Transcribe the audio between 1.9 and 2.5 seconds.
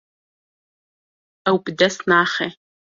naxe.